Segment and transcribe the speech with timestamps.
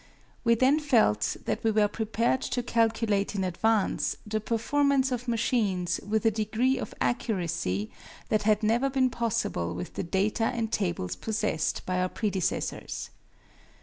[0.43, 5.99] We then felt that we were prepared to calculate in advance the performance of machines
[6.03, 7.91] with a degree of accuracy
[8.29, 13.11] that had never been possible with the data and tables possessed by our predecessors.